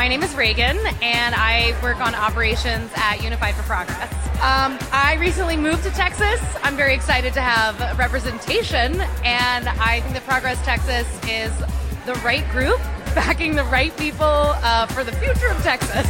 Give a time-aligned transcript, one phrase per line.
[0.00, 4.10] my name is Reagan, and I work on operations at Unified for Progress.
[4.36, 6.40] Um, I recently moved to Texas.
[6.62, 11.52] I'm very excited to have representation, and I think that Progress Texas is
[12.06, 12.78] the right group,
[13.14, 16.06] backing the right people uh, for the future of Texas.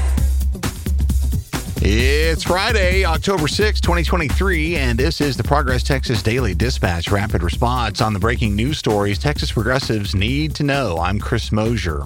[1.82, 8.00] It's Friday, October 6, 2023, and this is the Progress Texas Daily Dispatch Rapid Response
[8.00, 10.98] on the breaking news stories Texas progressives need to know.
[10.98, 12.04] I'm Chris Mosier.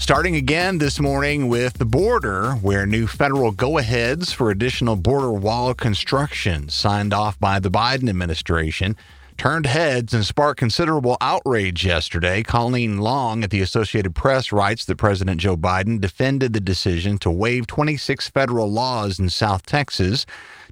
[0.00, 5.30] Starting again this morning with the border, where new federal go aheads for additional border
[5.30, 8.96] wall construction signed off by the Biden administration
[9.36, 12.42] turned heads and sparked considerable outrage yesterday.
[12.42, 17.30] Colleen Long at the Associated Press writes that President Joe Biden defended the decision to
[17.30, 20.24] waive 26 federal laws in South Texas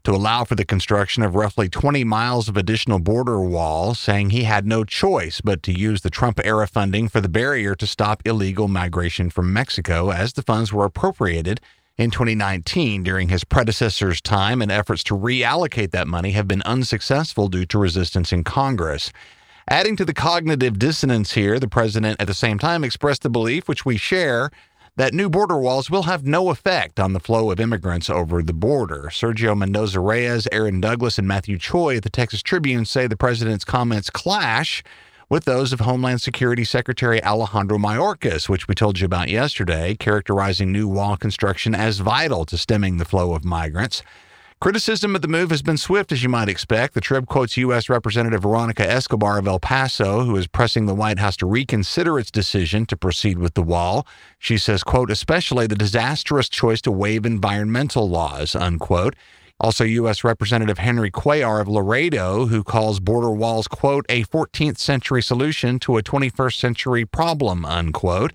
[0.05, 4.45] to allow for the construction of roughly 20 miles of additional border wall, saying he
[4.45, 8.23] had no choice but to use the Trump era funding for the barrier to stop
[8.27, 11.61] illegal migration from Mexico as the funds were appropriated
[11.97, 17.49] in 2019 during his predecessor's time, and efforts to reallocate that money have been unsuccessful
[17.49, 19.13] due to resistance in Congress.
[19.71, 23.69] Adding to the cognitive dissonance here, the president at the same time expressed the belief,
[23.69, 24.51] which we share,
[24.99, 28.53] that new border walls will have no effect on the flow of immigrants over the
[28.53, 29.09] border.
[29.13, 33.65] Sergio Mendoza Reyes, Erin Douglas, and Matthew Choi at the Texas Tribune say the president's
[33.65, 34.83] comments clash
[35.31, 40.73] with those of Homeland Security Secretary Alejandro Mayorkas, which we told you about yesterday, characterizing
[40.73, 44.03] new wall construction as vital to stemming the flow of migrants.
[44.61, 46.95] Criticism of the move has been swift, as you might expect.
[46.95, 47.89] The Trib quotes U.S.
[47.89, 52.33] Representative Veronica Escobar of El Paso, who is pressing the White House to reconsider its
[52.33, 54.05] decision to proceed with the wall.
[54.41, 59.15] She says, quote, especially the disastrous choice to waive environmental laws, unquote.
[59.61, 60.25] Also, U.S.
[60.25, 65.99] Representative Henry Cuellar of Laredo, who calls border walls, quote, a 14th century solution to
[65.99, 68.33] a 21st century problem, unquote.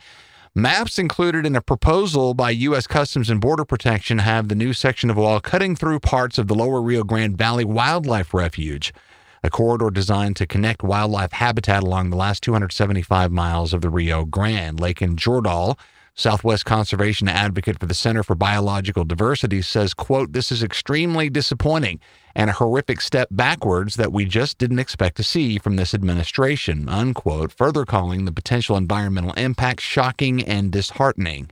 [0.56, 2.86] Maps included in a proposal by U.S.
[2.86, 6.54] Customs and Border Protection have the new section of wall cutting through parts of the
[6.54, 8.94] lower Rio Grande Valley Wildlife Refuge,
[9.42, 14.26] a corridor designed to connect wildlife habitat along the last 275 miles of the Rio
[14.26, 14.78] Grande.
[14.78, 15.76] Laiken Jordahl
[16.16, 22.00] Southwest conservation advocate for the Center for Biological Diversity says, quote, this is extremely disappointing
[22.36, 26.88] and a horrific step backwards that we just didn't expect to see from this administration,
[26.88, 31.50] unquote, further calling the potential environmental impact shocking and disheartening.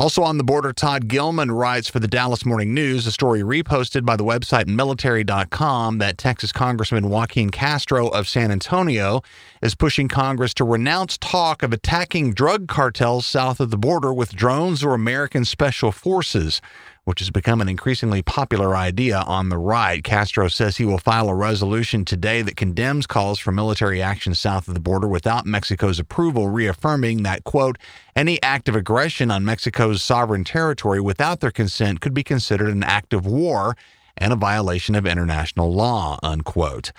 [0.00, 4.06] Also on the border, Todd Gillman writes for the Dallas Morning News, a story reposted
[4.06, 9.20] by the website military.com that Texas Congressman Joaquin Castro of San Antonio
[9.60, 14.34] is pushing Congress to renounce talk of attacking drug cartels south of the border with
[14.34, 16.62] drones or American special forces
[17.04, 20.04] which has become an increasingly popular idea on the right.
[20.04, 24.68] Castro says he will file a resolution today that condemns calls for military action south
[24.68, 27.78] of the border without Mexico's approval, reaffirming that, quote,
[28.14, 32.82] any act of aggression on Mexico's sovereign territory without their consent could be considered an
[32.82, 33.76] act of war
[34.16, 36.92] and a violation of international law, unquote.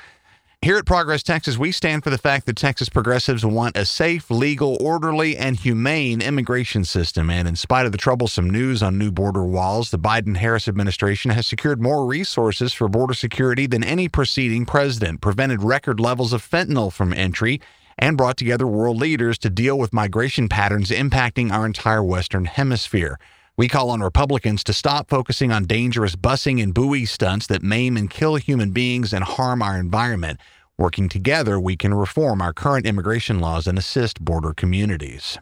[0.64, 4.30] Here at Progress Texas, we stand for the fact that Texas progressives want a safe,
[4.30, 7.32] legal, orderly, and humane immigration system.
[7.32, 11.32] And in spite of the troublesome news on new border walls, the Biden Harris administration
[11.32, 16.48] has secured more resources for border security than any preceding president, prevented record levels of
[16.48, 17.60] fentanyl from entry,
[17.98, 23.18] and brought together world leaders to deal with migration patterns impacting our entire Western Hemisphere.
[23.62, 27.96] We call on Republicans to stop focusing on dangerous busing and buoy stunts that maim
[27.96, 30.40] and kill human beings and harm our environment.
[30.80, 35.38] Working together, we can reform our current immigration laws and assist border communities.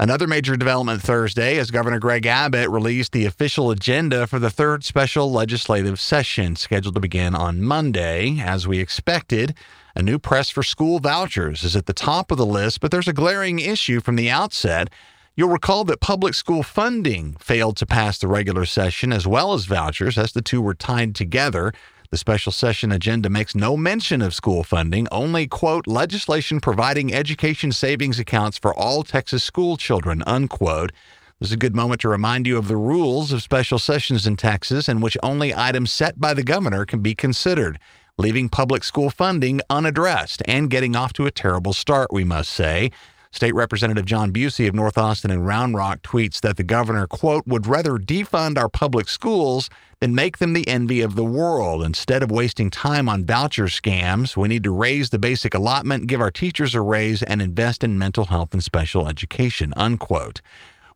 [0.00, 4.82] Another major development Thursday as Governor Greg Abbott released the official agenda for the third
[4.82, 8.40] special legislative session scheduled to begin on Monday.
[8.40, 9.54] As we expected,
[9.94, 13.06] a new press for school vouchers is at the top of the list, but there's
[13.06, 14.90] a glaring issue from the outset
[15.34, 19.64] You'll recall that public school funding failed to pass the regular session as well as
[19.64, 21.72] vouchers, as the two were tied together.
[22.10, 27.72] The special session agenda makes no mention of school funding, only, quote, legislation providing education
[27.72, 30.92] savings accounts for all Texas school children, unquote.
[31.40, 34.36] This is a good moment to remind you of the rules of special sessions in
[34.36, 37.78] Texas, in which only items set by the governor can be considered,
[38.18, 42.90] leaving public school funding unaddressed and getting off to a terrible start, we must say.
[43.32, 47.46] State Representative John Bucy of North Austin and Round Rock tweets that the governor, quote,
[47.46, 49.70] would rather defund our public schools
[50.00, 51.82] than make them the envy of the world.
[51.82, 56.20] Instead of wasting time on voucher scams, we need to raise the basic allotment, give
[56.20, 60.42] our teachers a raise, and invest in mental health and special education, unquote.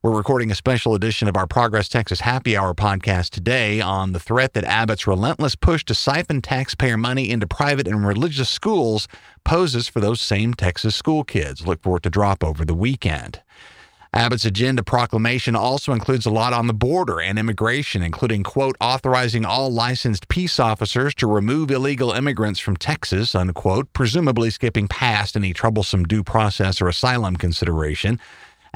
[0.07, 4.21] We're recording a special edition of our Progress Texas Happy Hour podcast today on the
[4.21, 9.09] threat that Abbott's relentless push to siphon taxpayer money into private and religious schools
[9.43, 11.67] poses for those same Texas school kids.
[11.67, 13.43] Look for it to drop over the weekend.
[14.15, 19.45] Abbott's agenda proclamation also includes a lot on the border and immigration, including, quote, authorizing
[19.45, 25.53] all licensed peace officers to remove illegal immigrants from Texas, unquote, presumably skipping past any
[25.53, 28.21] troublesome due process or asylum consideration.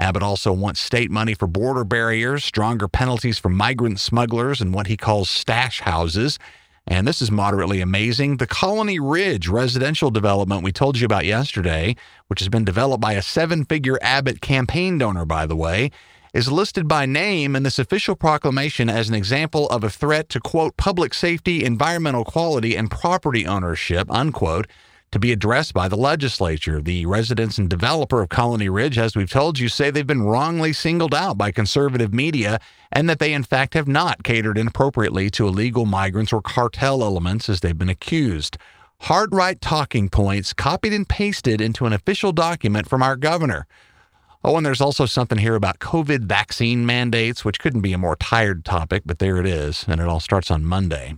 [0.01, 4.75] Uh, Abbott also wants state money for border barriers, stronger penalties for migrant smugglers, and
[4.75, 6.39] what he calls stash houses.
[6.87, 8.39] And this is moderately amazing.
[8.39, 11.95] The Colony Ridge residential development we told you about yesterday,
[12.29, 15.91] which has been developed by a seven figure Abbott campaign donor, by the way,
[16.33, 20.41] is listed by name in this official proclamation as an example of a threat to,
[20.41, 24.67] quote, public safety, environmental quality, and property ownership, unquote
[25.13, 26.81] to be addressed by the legislature.
[26.81, 30.73] The residents and developer of Colony Ridge, as we've told you, say they've been wrongly
[30.73, 32.61] singled out by conservative media
[32.93, 37.49] and that they, in fact, have not catered inappropriately to illegal migrants or cartel elements
[37.49, 38.57] as they've been accused.
[39.01, 43.67] Hard right talking points copied and pasted into an official document from our governor.
[44.43, 48.17] Oh, and there's also something here about COVID vaccine mandates, which couldn't be a more
[48.17, 51.17] tired topic, but there it is, and it all starts on Monday.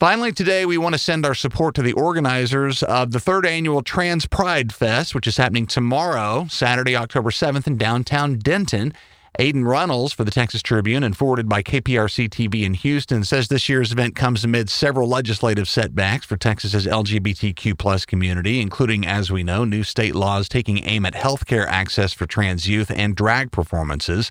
[0.00, 3.82] Finally, today we want to send our support to the organizers of the third annual
[3.82, 8.94] Trans Pride Fest, which is happening tomorrow, Saturday, October 7th, in downtown Denton.
[9.38, 13.68] Aiden Runnels for the Texas Tribune and forwarded by KPRC TV in Houston says this
[13.68, 19.42] year's event comes amid several legislative setbacks for Texas's LGBTQ plus community, including, as we
[19.42, 24.30] know, new state laws taking aim at healthcare access for trans youth and drag performances.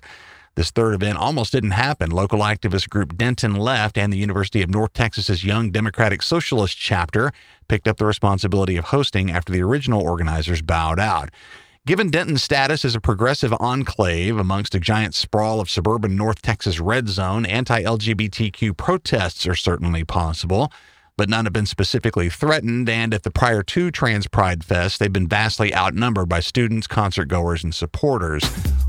[0.56, 2.10] This third event almost didn't happen.
[2.10, 7.32] Local activist group Denton Left and the University of North Texas's Young Democratic Socialist chapter
[7.68, 11.30] picked up the responsibility of hosting after the original organizers bowed out.
[11.86, 16.78] Given Denton's status as a progressive enclave amongst a giant sprawl of suburban North Texas
[16.78, 20.70] red zone, anti LGBTQ protests are certainly possible
[21.16, 22.88] but none have been specifically threatened.
[22.88, 27.26] And at the prior two Trans Pride Fest, they've been vastly outnumbered by students, concert
[27.26, 28.44] goers, and supporters.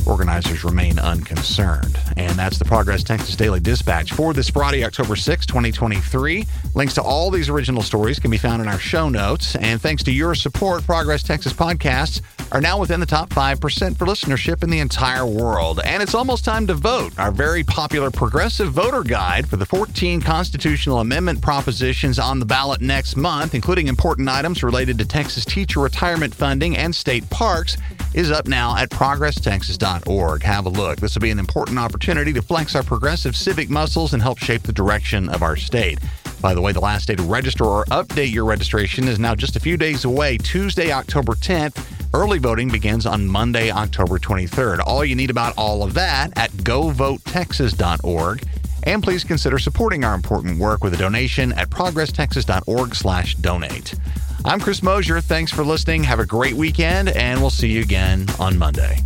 [0.08, 1.98] Organizers remain unconcerned.
[2.18, 6.46] And that's the Progress Texas Daily Dispatch for this Friday, October 6, 2023.
[6.74, 9.56] Links to all these original stories can be found in our show notes.
[9.56, 12.22] And thanks to your support, Progress Texas podcasts
[12.52, 15.80] are now within the top 5% for listenership in the entire world.
[15.86, 17.18] And it's almost time to vote.
[17.18, 22.80] Our very popular progressive voter guide for the 14 constitutional amendment propositions on the ballot
[22.80, 27.76] next month, including important items related to Texas teacher retirement funding and state parks,
[28.14, 30.44] is up now at progresstexas.org.
[30.44, 31.00] Have a look.
[31.00, 34.64] This will be an important opportunity to flex our progressive civic muscles and help shape
[34.64, 36.00] the direction of our state.
[36.42, 39.56] By the way, the last day to register or update your registration is now just
[39.56, 41.86] a few days away, Tuesday, October 10th.
[42.14, 44.80] Early voting begins on Monday, October 23rd.
[44.86, 48.44] All you need about all of that at govotexas.org.
[48.84, 53.96] And please consider supporting our important work with a donation at progresstexas.org/donate.
[54.44, 55.22] I'm Chris Mosier.
[55.22, 56.04] Thanks for listening.
[56.04, 58.98] Have a great weekend, and we'll see you again on Monday.